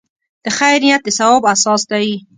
[0.43, 2.07] د خیر نیت د ثواب اساس دی.